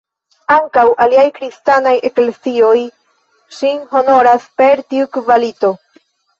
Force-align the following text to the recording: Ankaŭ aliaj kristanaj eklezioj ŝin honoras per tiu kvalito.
Ankaŭ 0.53 0.85
aliaj 1.05 1.25
kristanaj 1.35 1.93
eklezioj 2.09 2.73
ŝin 3.61 3.79
honoras 3.95 4.51
per 4.63 4.85
tiu 4.91 5.15
kvalito. 5.21 5.75